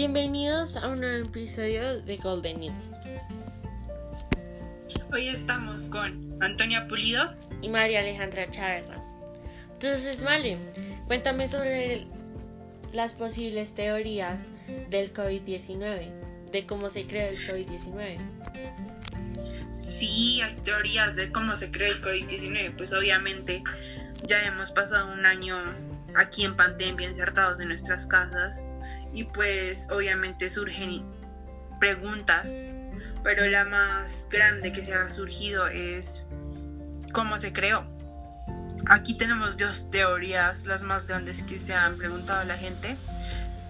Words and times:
Bienvenidos 0.00 0.76
a 0.76 0.88
un 0.88 1.02
nuevo 1.02 1.26
episodio 1.26 2.00
de 2.00 2.16
Golden 2.16 2.60
News. 2.60 2.92
Hoy 5.12 5.28
estamos 5.28 5.84
con 5.88 6.42
Antonia 6.42 6.88
Pulido 6.88 7.36
y 7.60 7.68
María 7.68 8.00
Alejandra 8.00 8.50
Chaverra. 8.50 8.96
Entonces, 9.74 10.22
Male, 10.22 10.56
cuéntame 11.06 11.46
sobre 11.46 12.06
las 12.94 13.12
posibles 13.12 13.74
teorías 13.74 14.46
del 14.88 15.12
COVID-19, 15.12 16.50
de 16.50 16.64
cómo 16.64 16.88
se 16.88 17.06
creó 17.06 17.28
el 17.28 17.36
COVID-19. 17.36 18.16
Sí, 19.76 20.40
hay 20.40 20.54
teorías 20.64 21.14
de 21.14 21.30
cómo 21.30 21.58
se 21.58 21.70
creó 21.70 21.92
el 21.92 22.02
COVID-19, 22.02 22.74
pues 22.74 22.94
obviamente 22.94 23.62
ya 24.24 24.42
hemos 24.46 24.70
pasado 24.70 25.12
un 25.12 25.26
año 25.26 25.58
aquí 26.16 26.44
en 26.44 26.56
pandemia 26.56 27.06
encerrados 27.06 27.60
en 27.60 27.68
nuestras 27.68 28.06
casas 28.06 28.66
y 29.12 29.24
pues 29.24 29.90
obviamente 29.90 30.48
surgen 30.48 31.04
preguntas, 31.78 32.66
pero 33.22 33.46
la 33.46 33.64
más 33.64 34.28
grande 34.30 34.72
que 34.72 34.84
se 34.84 34.94
ha 34.94 35.12
surgido 35.12 35.66
es 35.66 36.28
cómo 37.12 37.38
se 37.38 37.52
creó. 37.52 37.84
Aquí 38.86 39.14
tenemos 39.14 39.58
dos 39.58 39.90
teorías, 39.90 40.66
las 40.66 40.82
más 40.82 41.06
grandes 41.06 41.42
que 41.42 41.60
se 41.60 41.74
han 41.74 41.96
preguntado 41.96 42.40
a 42.40 42.44
la 42.44 42.56
gente, 42.56 42.96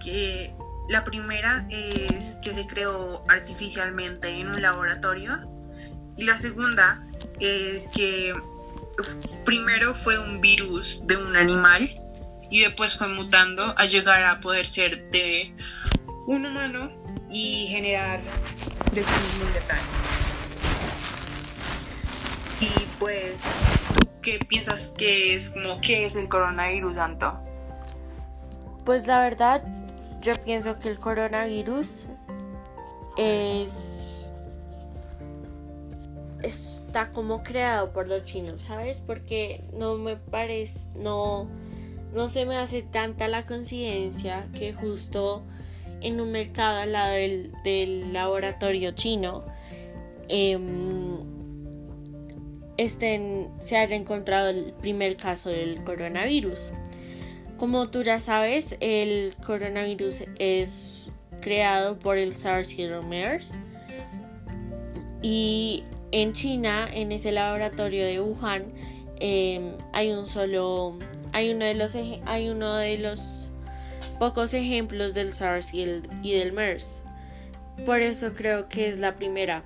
que 0.03 0.55
la 0.89 1.03
primera 1.03 1.65
es 1.69 2.39
que 2.41 2.53
se 2.53 2.65
creó 2.67 3.23
artificialmente 3.29 4.39
en 4.39 4.49
un 4.49 4.61
laboratorio 4.61 5.39
y 6.17 6.25
la 6.25 6.37
segunda 6.37 7.05
es 7.39 7.87
que 7.87 8.33
primero 9.45 9.95
fue 9.95 10.17
un 10.19 10.41
virus 10.41 11.03
de 11.07 11.17
un 11.17 11.35
animal 11.35 12.00
y 12.51 12.59
después 12.59 12.97
fue 12.97 13.07
mutando 13.07 13.73
a 13.77 13.85
llegar 13.85 14.23
a 14.23 14.41
poder 14.41 14.67
ser 14.67 15.09
de 15.09 15.55
un 16.27 16.45
humano 16.45 16.91
y 17.31 17.67
generar 17.67 18.21
después 18.93 19.19
muy 19.41 19.51
detalles. 19.53 19.85
Y 22.59 22.69
pues, 22.99 23.35
¿tú 23.97 24.07
qué 24.21 24.37
piensas 24.47 24.93
que 24.97 25.33
es 25.33 25.49
como 25.51 25.79
qué 25.81 26.05
es 26.05 26.15
el 26.15 26.27
coronavirus, 26.27 26.97
Anto? 26.97 27.39
Pues 28.85 29.07
la 29.07 29.21
verdad, 29.21 29.63
yo 30.21 30.35
pienso 30.43 30.77
que 30.77 30.89
el 30.89 30.99
coronavirus 30.99 32.05
es 33.17 34.33
está 36.43 37.11
como 37.11 37.43
creado 37.43 37.93
por 37.93 38.09
los 38.09 38.25
chinos, 38.25 38.61
¿sabes? 38.61 38.99
Porque 38.99 39.63
no 39.73 39.97
me 39.97 40.17
parece, 40.17 40.89
no 40.97 41.47
no 42.13 42.27
se 42.27 42.45
me 42.45 42.57
hace 42.57 42.81
tanta 42.81 43.27
la 43.27 43.45
coincidencia 43.45 44.47
que 44.53 44.73
justo 44.73 45.43
en 46.01 46.19
un 46.19 46.31
mercado 46.31 46.79
al 46.79 46.91
lado 46.91 47.13
del, 47.13 48.13
laboratorio 48.13 48.91
chino 48.91 49.45
em, 50.27 51.17
se 52.87 53.77
haya 53.77 53.95
encontrado 53.95 54.49
el 54.49 54.73
primer 54.73 55.15
caso 55.15 55.49
del 55.49 55.83
coronavirus. 55.83 56.71
Como 57.57 57.89
tú 57.89 58.01
ya 58.01 58.19
sabes, 58.19 58.75
el 58.79 59.35
coronavirus 59.45 60.23
es 60.39 61.11
creado 61.41 61.99
por 61.99 62.17
el 62.17 62.33
SARS-CoV-2 62.33 63.53
y 65.21 65.83
en 66.11 66.33
China, 66.33 66.87
en 66.91 67.11
ese 67.11 67.31
laboratorio 67.31 68.05
de 68.05 68.19
Wuhan, 68.19 68.73
em, 69.19 69.77
hay 69.93 70.11
un 70.11 70.25
solo 70.25 70.97
hay 71.33 71.51
uno 71.51 71.65
de 71.65 71.75
los, 71.75 71.95
hay 71.95 72.49
uno 72.49 72.75
de 72.75 72.97
los 72.97 73.49
pocos 74.19 74.53
ejemplos 74.53 75.13
del 75.13 75.33
SARS 75.33 75.73
y, 75.73 75.81
el, 75.81 76.09
y 76.21 76.33
del 76.33 76.53
MERS. 76.53 77.05
Por 77.85 77.99
eso 78.01 78.33
creo 78.33 78.69
que 78.69 78.89
es 78.89 78.99
la 78.99 79.15
primera. 79.15 79.63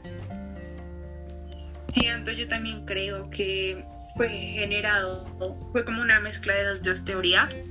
Sí, 1.90 2.06
entonces 2.06 2.38
yo 2.38 2.48
también 2.48 2.86
creo 2.86 3.30
que 3.30 3.84
fue 4.16 4.30
generado, 4.30 5.26
fue 5.72 5.84
como 5.84 6.02
una 6.02 6.20
mezcla 6.20 6.54
de 6.54 6.64
las 6.64 6.84
dos 6.84 7.04
teorías, 7.04 7.66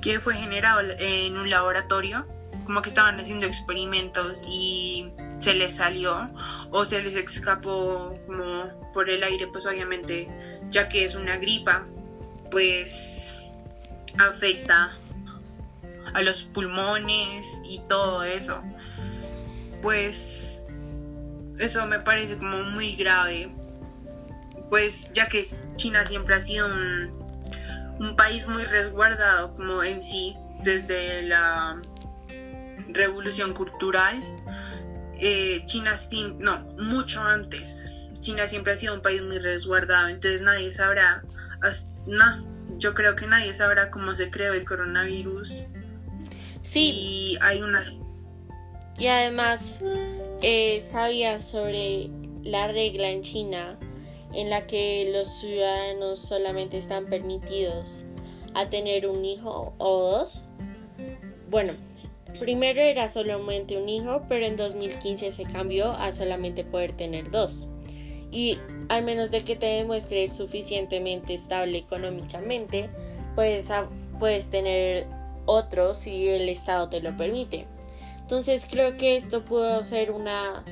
que 0.00 0.20
fue 0.20 0.34
generado 0.34 0.80
en 0.98 1.36
un 1.36 1.50
laboratorio, 1.50 2.26
como 2.64 2.80
que 2.82 2.88
estaban 2.88 3.18
haciendo 3.18 3.46
experimentos 3.46 4.44
y 4.48 5.08
se 5.40 5.54
les 5.54 5.76
salió 5.76 6.30
o 6.70 6.84
se 6.84 7.02
les 7.02 7.16
escapó 7.16 8.18
como 8.26 8.92
por 8.92 9.10
el 9.10 9.22
aire, 9.22 9.46
pues 9.48 9.66
obviamente, 9.66 10.28
ya 10.70 10.88
que 10.88 11.04
es 11.04 11.14
una 11.14 11.36
gripa, 11.36 11.86
pues 12.54 13.36
afecta 14.16 14.96
a 16.14 16.22
los 16.22 16.44
pulmones 16.44 17.60
y 17.64 17.80
todo 17.88 18.22
eso. 18.22 18.62
Pues 19.82 20.68
eso 21.58 21.84
me 21.86 21.98
parece 21.98 22.38
como 22.38 22.62
muy 22.62 22.94
grave. 22.94 23.50
Pues 24.70 25.10
ya 25.12 25.28
que 25.28 25.50
China 25.74 26.06
siempre 26.06 26.36
ha 26.36 26.40
sido 26.40 26.68
un, 26.68 28.14
país 28.16 28.46
muy 28.46 28.62
resguardado 28.64 29.56
como 29.56 29.82
en 29.82 30.00
sí 30.00 30.36
desde 30.62 31.22
la 31.22 31.82
revolución 32.90 33.52
cultural. 33.52 34.14
Eh, 35.18 35.60
China, 35.64 35.96
no, 36.38 36.60
mucho 36.78 37.20
antes. 37.20 38.08
China 38.20 38.46
siempre 38.46 38.74
ha 38.74 38.76
sido 38.76 38.94
un 38.94 39.00
país 39.00 39.22
muy 39.22 39.40
resguardado, 39.40 40.06
entonces 40.06 40.42
nadie 40.42 40.70
sabrá 40.70 41.24
no, 42.06 42.54
yo 42.78 42.94
creo 42.94 43.16
que 43.16 43.26
nadie 43.26 43.54
sabrá 43.54 43.90
cómo 43.90 44.14
se 44.14 44.30
creó 44.30 44.52
el 44.52 44.64
coronavirus. 44.64 45.66
Sí. 46.62 46.90
Y 46.94 47.38
hay 47.40 47.62
unas... 47.62 47.98
Y 48.98 49.06
además, 49.08 49.80
eh, 50.42 50.84
sabía 50.86 51.40
sobre 51.40 52.10
la 52.42 52.68
regla 52.68 53.10
en 53.10 53.22
China 53.22 53.78
en 54.32 54.50
la 54.50 54.66
que 54.66 55.10
los 55.12 55.28
ciudadanos 55.40 56.18
solamente 56.18 56.76
están 56.76 57.06
permitidos 57.06 58.04
a 58.54 58.68
tener 58.68 59.06
un 59.06 59.24
hijo 59.24 59.74
o 59.78 60.10
dos. 60.10 60.48
Bueno, 61.50 61.72
primero 62.38 62.80
era 62.80 63.08
solamente 63.08 63.76
un 63.76 63.88
hijo, 63.88 64.24
pero 64.28 64.46
en 64.46 64.56
2015 64.56 65.32
se 65.32 65.44
cambió 65.44 65.92
a 65.92 66.12
solamente 66.12 66.64
poder 66.64 66.92
tener 66.92 67.30
dos 67.30 67.68
y 68.34 68.58
al 68.88 69.04
menos 69.04 69.30
de 69.30 69.42
que 69.42 69.54
te 69.54 69.66
demuestres 69.66 70.32
suficientemente 70.32 71.34
estable 71.34 71.78
económicamente, 71.78 72.90
puedes, 73.36 73.68
puedes 74.18 74.50
tener 74.50 75.06
otro 75.46 75.94
si 75.94 76.28
el 76.28 76.48
Estado 76.48 76.88
te 76.88 77.00
lo 77.00 77.16
permite. 77.16 77.66
Entonces 78.18 78.66
creo 78.68 78.96
que 78.96 79.16
esto 79.16 79.44
pudo 79.44 79.84
ser 79.84 80.10
una 80.10 80.64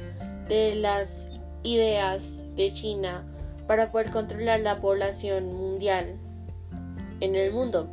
de 0.49 0.75
las 0.75 1.31
ideas 1.63 2.45
de 2.57 2.73
China 2.73 3.25
para 3.69 3.93
poder 3.93 4.11
controlar 4.11 4.59
la 4.61 4.81
población 4.81 5.55
mundial 5.55 6.19
en 7.21 7.37
el 7.37 7.53
mundo, 7.53 7.89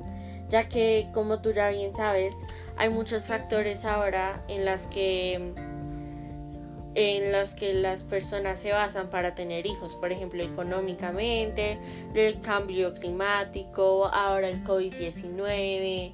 ya 0.49 0.67
que 0.67 1.09
como 1.13 1.41
tú 1.41 1.51
ya 1.51 1.69
bien 1.69 1.93
sabes, 1.93 2.33
hay 2.75 2.89
muchos 2.89 3.27
factores 3.27 3.85
ahora 3.85 4.43
en 4.47 4.65
las 4.65 4.87
que 4.87 5.53
en 6.99 7.31
los 7.31 7.51
que 7.51 7.73
las 7.73 8.03
personas 8.03 8.59
se 8.59 8.73
basan 8.73 9.09
para 9.09 9.33
tener 9.33 9.65
hijos, 9.65 9.95
por 9.95 10.11
ejemplo, 10.11 10.43
económicamente, 10.43 11.79
el 12.13 12.41
cambio 12.41 12.93
climático, 12.93 14.07
ahora 14.07 14.49
el 14.49 14.61
COVID-19, 14.65 16.11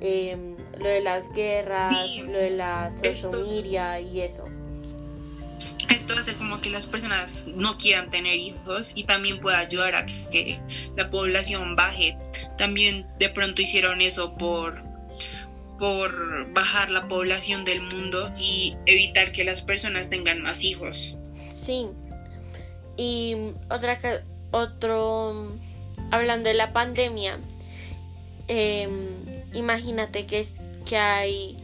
em, 0.00 0.56
lo 0.78 0.88
de 0.88 1.00
las 1.00 1.32
guerras, 1.32 1.92
lo 2.24 2.38
de 2.38 2.50
la 2.50 2.88
social 2.90 4.06
y 4.06 4.20
eso. 4.20 4.44
Esto 5.90 6.14
hace 6.14 6.36
como 6.36 6.60
que 6.60 6.70
las 6.70 6.86
personas 6.86 7.48
no 7.56 7.76
quieran 7.76 8.08
tener 8.08 8.36
hijos 8.36 8.92
y 8.94 9.04
también 9.04 9.40
puede 9.40 9.56
ayudar 9.56 9.96
a 9.96 10.06
que 10.06 10.60
la 10.94 11.10
población 11.10 11.74
baje. 11.74 12.16
También 12.56 13.08
de 13.18 13.28
pronto 13.28 13.60
hicieron 13.60 14.00
eso 14.02 14.36
por 14.36 14.87
por 15.78 16.52
bajar 16.52 16.90
la 16.90 17.08
población 17.08 17.64
del 17.64 17.82
mundo 17.82 18.32
y 18.36 18.76
evitar 18.86 19.32
que 19.32 19.44
las 19.44 19.60
personas 19.60 20.10
tengan 20.10 20.42
más 20.42 20.64
hijos. 20.64 21.16
Sí. 21.52 21.86
Y 22.96 23.36
otra 23.70 23.98
otro 24.50 25.52
hablando 26.10 26.48
de 26.48 26.54
la 26.54 26.72
pandemia, 26.72 27.38
em, 28.48 28.90
imagínate 29.54 30.26
que, 30.26 30.46
que 30.84 30.96
hay 30.96 31.56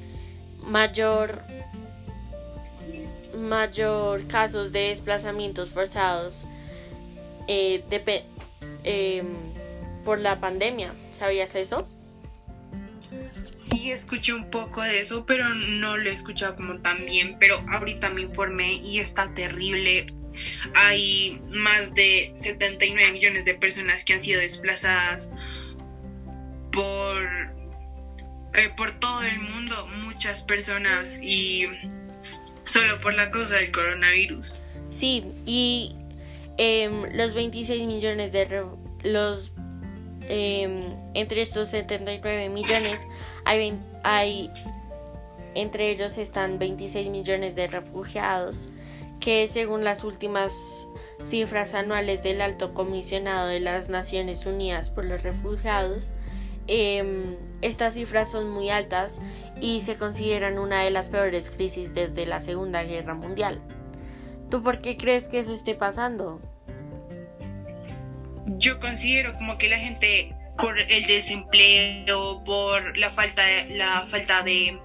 mayor 0.63 1.43
mayor 3.35 4.27
casos 4.29 4.71
de 4.73 4.91
desplazamientos 4.91 5.71
forzados 5.71 6.45
eh, 7.49 7.83
em, 8.85 9.27
por 10.05 10.21
la 10.21 10.39
pandemia. 10.39 10.93
¿Sabías 11.11 11.55
eso? 11.55 11.87
Sí, 13.53 13.93
escuché 13.93 14.33
un 14.33 14.51
poco 14.51 14.83
de 14.83 15.01
eso, 15.01 15.25
pero 15.27 15.49
no 15.49 15.97
lo 15.97 16.11
he 16.11 16.13
escuchado 16.13 16.57
como 16.57 16.81
tan 16.81 17.05
bien. 17.07 17.37
Pero 17.39 17.63
ahorita 17.71 18.11
me 18.11 18.23
informé 18.23 18.75
y 18.75 18.99
está 18.99 19.33
terrible. 19.35 20.07
Hay 20.75 21.41
más 21.51 21.95
de 21.95 22.33
79 22.35 23.13
millones 23.13 23.45
de 23.45 23.55
personas 23.55 24.05
que 24.05 24.15
han 24.15 24.21
sido 24.21 24.41
desplazadas 24.41 25.31
por 26.73 27.23
eh, 28.55 28.71
por 28.77 28.93
todo 28.99 29.23
el 29.23 29.39
mundo 29.41 29.87
muchas 30.05 30.43
personas 30.43 31.21
y 31.23 31.67
solo 32.65 33.01
por 33.01 33.15
la 33.15 33.31
cosa 33.31 33.57
del 33.57 33.73
coronavirus. 33.73 34.63
Sí, 34.91 35.25
y 35.45 35.95
em, 36.57 37.05
los 37.15 37.35
26 37.35 37.87
millones 37.87 38.33
de 38.33 38.65
los 39.03 39.53
em, 40.29 40.95
entre 41.15 41.43
estos 41.43 41.69
79 41.69 42.49
millones 42.49 43.07
hay, 43.45 44.51
entre 45.55 45.91
ellos 45.91 46.19
están 46.19 46.59
26 46.59 47.11
millones 47.11 47.55
de 47.55 47.67
refugiados 47.67 48.69
que 49.21 49.49
según 49.49 49.85
las 49.85 50.05
últimas 50.05 50.55
cifras 51.25 51.75
anuales 51.75 52.23
del 52.23 52.43
Alto 52.43 52.75
Comisionado 52.75 53.49
de 53.49 53.61
las 53.61 53.89
Naciones 53.89 54.45
Unidas 54.45 54.91
por 54.91 55.07
los 55.07 55.23
Refugiados, 55.23 56.13
em, 56.67 57.37
estas 57.63 57.95
cifras 57.95 58.31
son 58.31 58.51
muy 58.51 58.69
altas 58.69 59.19
y 59.61 59.81
se 59.81 59.97
consideran 59.97 60.59
una 60.59 60.83
de 60.83 60.91
las 60.91 61.09
peores 61.09 61.51
crisis 61.51 61.95
desde 61.95 62.27
la 62.27 62.41
Segunda 62.41 62.85
Guerra 62.85 63.15
Mundial. 63.15 63.61
¿Tú 64.51 64.63
por 64.63 64.81
qué 64.81 64.97
crees 64.97 65.29
que 65.29 65.39
eso 65.39 65.55
esté 65.55 65.75
pasando? 65.75 66.41
Yo 68.47 68.81
considero 68.81 69.35
como 69.35 69.59
que 69.59 69.69
la 69.69 69.79
gente 69.79 70.35
por 70.57 70.79
el 70.79 71.07
desempleo, 71.07 72.43
por 72.45 72.97
la 72.97 73.11
falta 73.11 73.43
de, 73.43 73.77
la 73.77 74.07
falta 74.07 74.43
de 74.43 74.79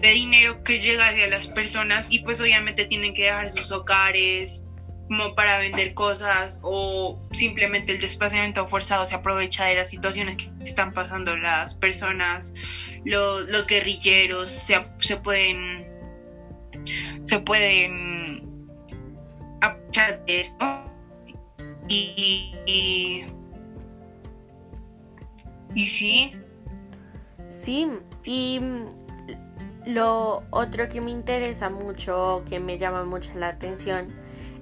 dinero 0.00 0.62
que 0.64 0.78
llega 0.78 1.08
hacia 1.08 1.28
las 1.28 1.48
personas 1.48 2.10
y 2.10 2.20
pues 2.20 2.40
obviamente 2.40 2.86
tienen 2.86 3.12
que 3.14 3.24
dejar 3.24 3.50
sus 3.50 3.70
hogares 3.72 4.64
como 5.08 5.34
para 5.34 5.58
vender 5.58 5.94
cosas 5.94 6.60
o 6.62 7.18
simplemente 7.32 7.92
el 7.92 8.00
desplazamiento 8.00 8.66
forzado 8.66 9.06
se 9.06 9.14
aprovecha 9.14 9.64
de 9.64 9.74
las 9.74 9.88
situaciones 9.88 10.36
que 10.36 10.50
están 10.64 10.92
pasando 10.92 11.36
las 11.36 11.74
personas, 11.74 12.54
los 13.04 13.66
guerrilleros 13.66 14.50
se, 14.50 14.78
se, 15.00 15.16
pueden 15.16 15.86
se 17.24 17.38
pueden 17.40 18.68
aprovechar 19.62 20.24
de 20.26 20.40
esto 20.40 20.84
y, 21.88 22.54
y, 22.66 23.24
y 25.74 25.86
sí. 25.86 26.36
Sí 27.48 27.88
y 28.28 28.60
lo 29.86 30.42
otro 30.50 30.86
que 30.90 31.00
me 31.00 31.10
interesa 31.10 31.70
mucho, 31.70 32.42
que 32.46 32.60
me 32.60 32.76
llama 32.76 33.04
mucho 33.04 33.30
la 33.36 33.48
atención, 33.48 34.08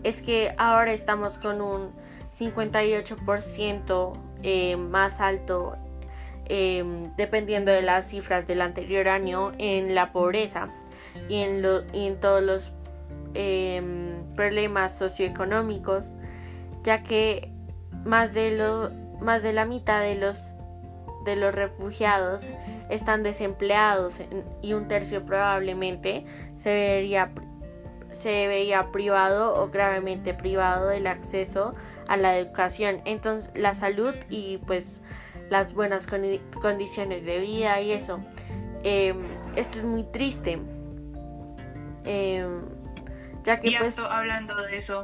es 0.05 0.23
que 0.23 0.55
ahora 0.57 0.93
estamos 0.93 1.37
con 1.39 1.61
un 1.61 1.91
58% 2.33 4.13
eh, 4.45 4.77
más 4.77 5.21
alto, 5.21 5.73
em, 6.45 7.13
dependiendo 7.17 7.73
de 7.73 7.83
las 7.83 8.09
cifras 8.11 8.47
del 8.47 8.61
anterior 8.61 9.09
año, 9.09 9.51
en 9.59 9.97
la 9.97 10.13
pobreza 10.13 10.69
y 11.29 11.39
en, 11.43 11.65
en 11.93 12.21
todos 12.21 12.43
los 12.45 12.73
em, 13.35 14.29
problemas 14.37 14.97
socioeconómicos, 14.97 16.07
ya 16.87 17.03
que 17.03 17.53
más 18.05 18.33
de, 18.33 18.57
lo, 18.57 18.91
más 19.21 19.43
de 19.43 19.53
la 19.53 19.67
mitad 19.67 20.01
de 20.01 20.15
los 20.15 20.55
de 21.25 21.35
los 21.35 21.53
refugiados 21.53 22.49
están 22.89 23.25
desempleados 23.25 24.21
y 24.63 24.75
un 24.75 24.87
tercio 24.87 25.27
probablemente 25.27 26.25
se 26.55 26.73
vería 26.73 27.33
se 28.13 28.47
veía 28.47 28.93
privado 28.93 29.61
o 29.61 29.69
gravemente 29.69 30.35
privado 30.35 30.89
del 30.89 31.09
acceso 31.09 31.75
a 32.07 32.17
la 32.17 32.39
educación, 32.39 33.03
entonces 33.05 33.51
la 33.55 33.75
salud 33.75 34.15
y 34.31 34.59
pues 34.59 35.03
las 35.51 35.75
buenas 35.75 36.07
condiciones 36.07 37.27
de 37.27 37.39
vida 37.41 37.81
y 37.81 37.93
eso. 37.93 38.21
Em, 38.85 39.19
esto 39.57 39.79
es 39.79 39.85
muy 39.85 40.05
triste. 40.05 40.59
Em, 42.05 42.63
ya 43.45 43.61
que 43.61 43.77
pues 43.79 43.99
hablando 43.99 44.55
de 44.63 44.79
eso, 44.79 45.03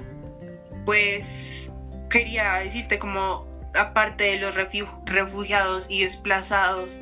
pues 0.84 1.74
quería 2.10 2.54
decirte 2.54 2.98
como 2.98 3.46
aparte 3.74 4.24
de 4.24 4.36
los 4.38 4.54
refugiados 4.54 5.90
y 5.90 6.02
desplazados, 6.02 7.00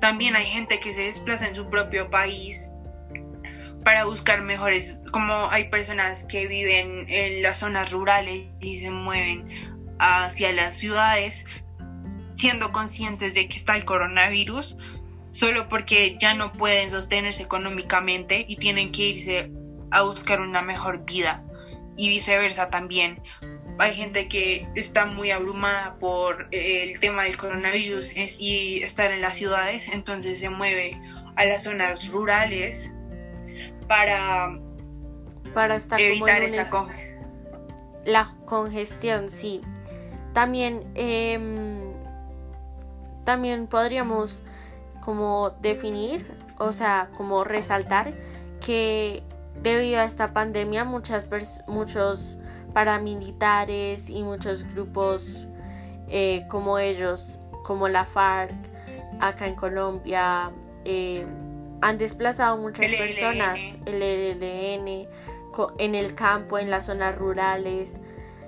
también 0.00 0.36
hay 0.36 0.46
gente 0.46 0.80
que 0.80 0.92
se 0.92 1.02
desplaza 1.02 1.46
en 1.46 1.54
su 1.54 1.68
propio 1.68 2.10
país 2.10 2.70
para 3.84 4.04
buscar 4.04 4.42
mejores, 4.42 5.00
como 5.12 5.50
hay 5.50 5.68
personas 5.68 6.24
que 6.24 6.46
viven 6.46 7.06
en 7.08 7.42
las 7.42 7.58
zonas 7.58 7.92
rurales 7.92 8.46
y 8.60 8.80
se 8.80 8.90
mueven 8.90 9.48
hacia 9.98 10.52
las 10.52 10.76
ciudades 10.76 11.46
siendo 12.34 12.70
conscientes 12.70 13.34
de 13.34 13.48
que 13.48 13.56
está 13.56 13.76
el 13.76 13.84
coronavirus, 13.84 14.76
solo 15.32 15.68
porque 15.68 16.16
ya 16.18 16.34
no 16.34 16.52
pueden 16.52 16.90
sostenerse 16.90 17.42
económicamente 17.42 18.44
y 18.48 18.56
tienen 18.56 18.92
que 18.92 19.06
irse 19.06 19.50
a 19.90 20.02
buscar 20.02 20.40
una 20.40 20.62
mejor 20.62 21.04
vida 21.04 21.44
y 21.98 22.08
viceversa 22.08 22.70
también 22.70 23.20
hay 23.78 23.94
gente 23.94 24.26
que 24.28 24.66
está 24.74 25.06
muy 25.06 25.30
abrumada 25.30 25.94
por 26.00 26.48
el 26.50 26.98
tema 26.98 27.24
del 27.24 27.36
coronavirus 27.36 28.12
y 28.38 28.82
estar 28.82 29.12
en 29.12 29.20
las 29.20 29.36
ciudades, 29.36 29.88
entonces 29.88 30.40
se 30.40 30.50
mueve 30.50 31.00
a 31.36 31.44
las 31.44 31.62
zonas 31.62 32.10
rurales 32.10 32.92
para, 33.86 34.58
para 35.54 35.76
estar 35.76 36.00
evitar 36.00 36.42
esa 36.42 36.68
congestión. 36.68 37.18
La 38.04 38.34
congestión, 38.46 39.30
sí. 39.30 39.60
También, 40.32 40.90
em, 40.94 41.92
también 43.24 43.68
podríamos 43.68 44.40
como 45.04 45.50
definir, 45.62 46.26
o 46.58 46.72
sea, 46.72 47.10
como 47.16 47.44
resaltar 47.44 48.12
que 48.64 49.22
debido 49.62 50.00
a 50.00 50.04
esta 50.04 50.32
pandemia 50.32 50.84
muchas 50.84 51.26
muchos 51.66 52.38
paramilitares 52.72 54.08
y 54.08 54.22
muchos 54.22 54.64
grupos 54.72 55.46
eh, 56.08 56.46
como 56.48 56.78
ellos, 56.78 57.38
como 57.64 57.88
la 57.88 58.04
FARC, 58.04 58.54
acá 59.20 59.46
en 59.46 59.54
Colombia, 59.54 60.50
eh, 60.84 61.26
han 61.80 61.98
desplazado 61.98 62.56
muchas 62.56 62.90
personas, 62.92 63.60
el 63.84 64.02
ELN, 64.02 65.08
en 65.78 65.94
el 65.94 66.14
campo, 66.14 66.58
en 66.58 66.70
las 66.70 66.86
zonas 66.86 67.16
rurales, 67.16 68.00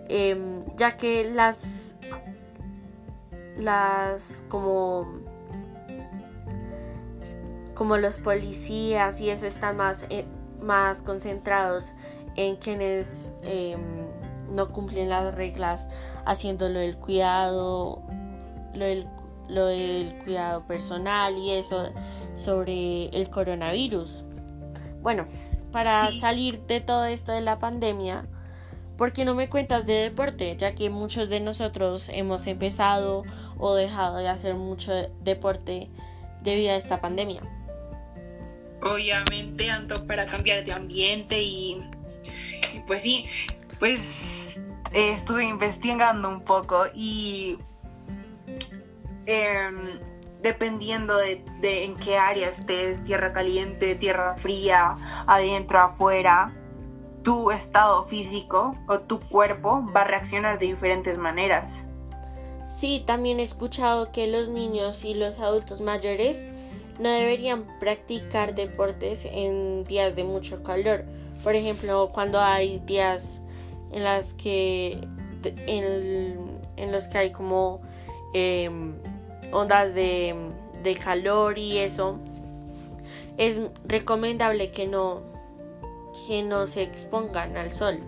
em, 0.09 0.61
ya 0.77 0.97
que 0.97 1.25
las, 1.25 1.97
las 3.57 4.45
como, 4.49 5.07
como 7.75 7.97
los 7.99 8.19
policías 8.19 9.21
y 9.21 9.31
eso 9.31 9.47
están 9.47 9.77
más, 9.77 10.07
eh, 10.09 10.25
más 10.63 11.03
concentrados 11.03 11.93
en 12.37 12.57
quienes 12.57 13.33
em, 13.43 13.81
no 14.51 14.73
cumplen 14.73 15.09
las 15.09 15.35
reglas 15.35 15.89
haciéndolo 16.25 16.81
el 16.81 16.97
cuidado, 16.97 18.03
lo 18.75 19.67
del, 19.67 20.15
cuidado 20.25 20.65
personal 20.67 21.37
y 21.37 21.51
eso 21.51 21.91
sobre 22.35 23.07
el 23.07 23.31
coronavirus. 23.31 24.25
Bueno, 25.03 25.25
para 25.73 26.11
salir 26.13 26.61
de 26.67 26.81
todo 26.81 27.05
esto 27.05 27.33
de 27.33 27.41
la 27.41 27.59
pandemia, 27.59 28.27
¿por 28.97 29.13
qué 29.13 29.25
no 29.25 29.35
me 29.35 29.49
cuentas 29.49 29.87
de 29.87 29.95
deporte? 29.95 30.57
Ya 30.57 30.75
que 30.75 30.91
muchos 30.91 31.29
de 31.31 31.41
nosotros 31.41 32.09
hemos 32.13 32.47
empezado 32.47 33.25
o 33.59 33.75
dejado 33.75 34.19
de 34.19 34.29
hacer 34.29 34.55
mucho 34.55 34.93
deporte 35.23 35.91
debido 36.43 36.73
a 36.73 36.77
esta 36.77 37.01
pandemia. 37.01 37.43
Obviamente, 38.83 39.71
Anto, 39.71 40.07
para 40.07 40.27
cambiar 40.27 40.65
de 40.65 40.73
ambiente 40.73 41.41
y 41.43 41.83
pues 42.87 43.03
sí, 43.03 43.27
pues 43.79 44.61
eh, 44.93 45.13
estuve 45.13 45.45
investigando 45.45 46.29
un 46.29 46.41
poco 46.41 46.87
y 46.95 47.59
em, 49.27 50.01
dependiendo 50.43 51.17
de, 51.17 51.45
en 51.63 51.97
qué 51.97 52.17
área 52.17 52.49
estés, 52.49 53.05
tierra 53.05 53.33
caliente, 53.33 53.95
tierra 53.95 54.37
fría, 54.37 54.97
adentro, 55.27 55.81
afuera, 55.81 56.55
tu 57.23 57.51
estado 57.51 58.05
físico 58.05 58.75
o 58.89 59.01
tu 59.01 59.21
cuerpo 59.21 59.87
va 59.95 60.03
a 60.03 60.05
reaccionar 60.05 60.59
de 60.59 60.67
diferentes 60.67 61.19
maneras. 61.19 61.87
Sí, 62.67 63.03
también 63.07 63.41
he 63.41 63.43
escuchado 63.43 64.11
que 64.11 64.27
los 64.27 64.49
niños 64.49 65.05
y 65.05 65.15
los 65.15 65.39
adultos 65.39 65.81
mayores 65.81 66.47
no 67.01 67.09
deberían 67.09 67.65
practicar 67.81 68.55
deportes 68.55 69.25
en 69.25 69.85
días 69.85 70.15
de 70.15 70.25
mucho 70.25 70.63
calor. 70.63 71.05
Por 71.43 71.55
ejemplo, 71.55 72.11
cuando 72.13 72.41
hay 72.41 72.79
días 72.81 73.41
en 73.91 74.05
las 74.05 74.35
que 74.35 75.01
en, 75.67 76.93
los 76.93 77.09
que 77.09 77.19
hay 77.19 77.33
como 77.33 77.81
em, 78.35 78.95
ondas 79.51 79.95
de, 79.95 80.35
de 80.83 80.95
calor 80.95 81.59
y 81.59 81.79
eso 81.79 82.19
es 83.39 83.61
recomendable 83.87 84.71
que 84.71 84.87
no 84.87 85.23
que 86.27 86.43
no 86.43 86.67
se 86.67 86.83
expongan 86.83 87.57
al 87.57 87.71
sol 87.71 88.01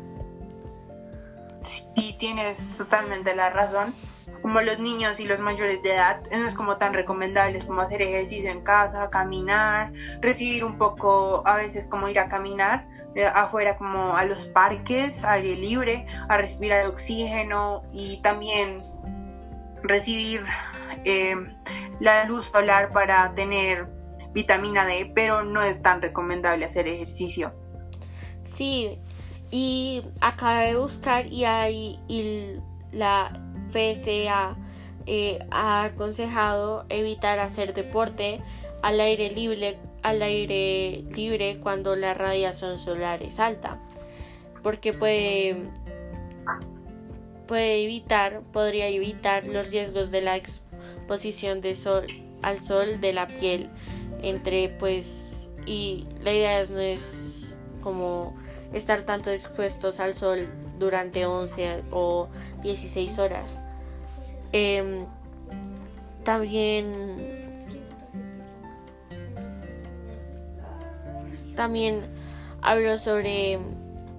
sí 1.62 2.14
tienes 2.18 2.76
totalmente 2.76 3.34
la 3.34 3.48
razón 3.48 3.94
como 4.42 4.60
los 4.60 4.80
niños 4.80 5.20
y 5.20 5.24
los 5.24 5.40
mayores 5.40 5.82
de 5.82 5.94
edad, 5.94 6.20
no 6.30 6.48
es 6.48 6.54
como 6.54 6.76
tan 6.76 6.92
recomendable 6.92 7.58
como 7.64 7.80
hacer 7.80 8.02
ejercicio 8.02 8.50
en 8.50 8.62
casa, 8.62 9.08
caminar, 9.08 9.92
recibir 10.20 10.64
un 10.64 10.76
poco, 10.76 11.42
a 11.46 11.56
veces 11.56 11.86
como 11.86 12.08
ir 12.08 12.18
a 12.18 12.28
caminar 12.28 12.86
eh, 13.14 13.24
afuera 13.24 13.78
como 13.78 14.16
a 14.16 14.24
los 14.24 14.46
parques, 14.48 15.24
aire 15.24 15.54
libre, 15.54 16.06
a 16.28 16.36
respirar 16.36 16.86
oxígeno 16.86 17.82
y 17.92 18.20
también 18.22 18.82
recibir 19.82 20.44
eh, 21.04 21.36
la 22.00 22.24
luz 22.24 22.46
solar 22.46 22.92
para 22.92 23.32
tener 23.34 23.86
vitamina 24.32 24.86
D, 24.86 25.12
pero 25.14 25.44
no 25.44 25.62
es 25.62 25.80
tan 25.82 26.02
recomendable 26.02 26.64
hacer 26.64 26.88
ejercicio. 26.88 27.52
Sí, 28.44 28.98
y 29.50 30.02
acabé 30.20 30.68
de 30.68 30.76
buscar 30.76 31.26
y 31.26 31.44
hay 31.44 32.00
y 32.08 32.56
la 32.90 33.32
FSA 33.72 34.56
eh, 35.06 35.38
ha 35.50 35.84
aconsejado 35.84 36.84
evitar 36.88 37.38
hacer 37.38 37.74
deporte 37.74 38.40
al 38.82 39.00
aire 39.00 39.30
libre 39.30 39.78
al 40.02 40.22
aire 40.22 41.04
libre 41.14 41.58
cuando 41.60 41.96
la 41.96 42.14
radiación 42.14 42.78
solar 42.78 43.22
es 43.22 43.40
alta 43.40 43.80
porque 44.62 44.92
puede 44.92 45.56
puede 47.46 47.82
evitar 47.84 48.42
podría 48.52 48.88
evitar 48.88 49.46
los 49.46 49.70
riesgos 49.70 50.10
de 50.10 50.22
la 50.22 50.36
exposición 50.36 51.60
de 51.60 51.74
sol 51.74 52.06
al 52.42 52.58
sol 52.58 53.00
de 53.00 53.12
la 53.12 53.26
piel 53.26 53.70
entre 54.22 54.68
pues 54.68 55.50
y 55.66 56.04
la 56.20 56.32
idea 56.32 56.64
no 56.64 56.78
es 56.78 57.56
como 57.80 58.36
estar 58.72 59.02
tanto 59.02 59.30
expuestos 59.30 60.00
al 60.00 60.14
sol 60.14 60.48
durante 60.78 61.26
11 61.26 61.82
o 61.90 62.28
16 62.62 63.18
horas. 63.18 63.62
Em, 64.52 65.06
también 66.24 67.42
también 71.54 72.06
hablo 72.60 72.96
sobre 72.98 73.58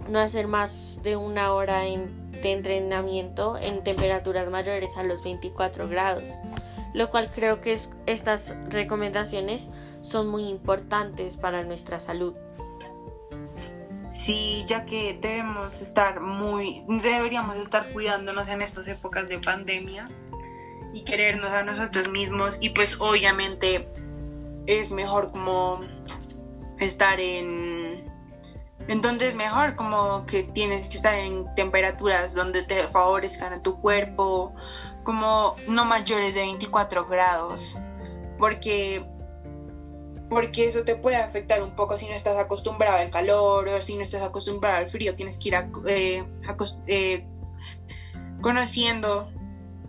no 0.09 0.19
hacer 0.19 0.47
más 0.47 0.99
de 1.03 1.15
una 1.15 1.53
hora 1.53 1.79
de 1.81 2.51
entrenamiento 2.51 3.57
en 3.57 3.83
temperaturas 3.83 4.49
mayores 4.49 4.97
a 4.97 5.03
los 5.03 5.23
24 5.23 5.87
grados, 5.87 6.29
lo 6.93 7.09
cual 7.09 7.31
creo 7.33 7.61
que 7.61 7.77
estas 8.05 8.53
recomendaciones 8.69 9.71
son 10.01 10.27
muy 10.27 10.47
importantes 10.49 11.37
para 11.37 11.63
nuestra 11.63 11.99
salud. 11.99 12.33
Sí, 14.13 14.63
ya 14.67 14.85
que 14.85 15.17
debemos 15.19 15.81
estar 15.81 16.21
muy, 16.21 16.85
deberíamos 16.87 17.57
estar 17.57 17.91
cuidándonos 17.91 18.47
en 18.47 18.61
estas 18.61 18.87
épocas 18.87 19.27
de 19.27 19.39
pandemia 19.39 20.07
y 20.93 21.01
querernos 21.01 21.51
a 21.51 21.63
nosotros 21.63 22.11
mismos. 22.11 22.59
Y 22.61 22.69
pues 22.69 23.01
obviamente 23.01 23.89
es 24.67 24.91
mejor 24.91 25.31
como 25.31 25.81
estar 26.79 27.19
en 27.19 28.11
en 28.87 29.01
donde 29.01 29.29
es 29.29 29.35
mejor 29.35 29.75
como 29.75 30.25
que 30.27 30.43
tienes 30.43 30.89
que 30.89 30.97
estar 30.97 31.15
en 31.15 31.47
temperaturas 31.55 32.35
donde 32.35 32.63
te 32.63 32.83
favorezcan 32.83 33.53
a 33.53 33.63
tu 33.63 33.79
cuerpo 33.79 34.53
como 35.03 35.55
no 35.67 35.85
mayores 35.85 36.35
de 36.35 36.41
24 36.41 37.07
grados 37.07 37.79
porque 38.37 39.05
porque 40.29 40.67
eso 40.67 40.83
te 40.83 40.95
puede 40.95 41.17
afectar 41.17 41.61
un 41.61 41.75
poco 41.75 41.97
si 41.97 42.07
no 42.07 42.13
estás 42.13 42.37
acostumbrado 42.37 42.97
al 42.97 43.09
calor 43.09 43.67
o 43.67 43.81
si 43.81 43.95
no 43.95 44.03
estás 44.03 44.21
acostumbrado 44.23 44.77
al 44.77 44.89
frío, 44.89 45.15
tienes 45.15 45.37
que 45.37 45.49
ir 45.49 45.55
eh, 45.87 46.23
eh, 46.87 47.25
conociendo 48.41 49.29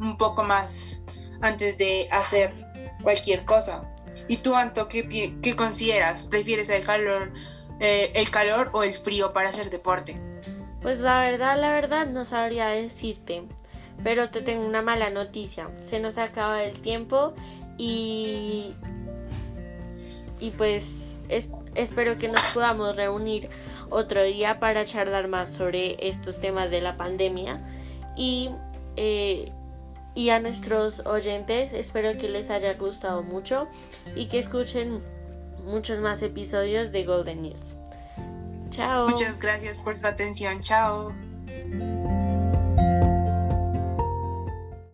un 0.01 0.17
poco 0.17 0.43
más 0.45 1.03
antes 1.41 1.79
de 1.79 2.09
hacer 2.11 2.53
cualquier 3.03 3.45
cosa. 3.45 3.83
¿Y 4.29 4.39
tú, 4.39 4.55
Anto, 4.55 4.89
qué, 4.89 5.37
qué 5.43 5.57
consideras? 5.57 6.27
¿Prefieres 6.27 6.69
el 6.69 6.85
calor, 6.85 7.33
eh, 7.81 8.13
el 8.15 8.31
calor 8.31 8.71
o 8.73 8.83
el 8.83 8.95
frío 8.95 9.33
para 9.33 9.49
hacer 9.49 9.71
deporte? 9.71 10.15
Pues 10.83 11.01
la 11.01 11.21
verdad, 11.21 11.59
la 11.59 11.73
verdad 11.73 12.07
no 12.07 12.25
sabría 12.25 12.69
decirte, 12.69 13.43
pero 14.03 14.31
te 14.31 14.43
tengo 14.43 14.65
una 14.65 14.83
mala 14.83 15.11
noticia. 15.11 15.71
Se 15.83 15.99
nos 15.99 16.19
acaba 16.19 16.63
el 16.63 16.81
tiempo 16.81 17.35
y 17.77 18.75
y 20.45 20.51
pues 20.51 21.17
espero 21.29 22.19
que 22.19 22.29
nos 22.29 22.43
podamos 22.53 22.97
reunir 22.97 23.49
otro 23.89 24.23
día 24.23 24.55
para 24.61 24.85
charlar 24.85 25.27
más 25.27 25.49
sobre 25.49 25.97
estos 26.07 26.39
temas 26.39 26.71
de 26.71 26.83
la 26.83 26.99
pandemia 26.99 27.63
y, 28.15 28.51
eh, 28.97 29.51
y 30.15 30.29
a 30.29 30.41
nuestros 30.41 31.01
oyentes 31.07 31.73
espero 31.73 32.19
que 32.19 32.29
les 32.29 32.51
haya 32.51 32.75
gustado 32.75 33.23
mucho 33.23 33.69
y 34.15 34.27
que 34.27 34.39
escuchen 34.39 35.03
muchos 35.65 35.99
más 36.01 36.21
episodios 36.21 36.93
de 36.93 37.05
Golden 37.05 37.41
News. 37.41 37.77
Chao. 38.69 39.09
Muchas 39.09 39.39
gracias 39.39 39.79
por 39.79 39.97
su 39.97 40.07
atención. 40.07 40.61
Chao. 40.61 41.15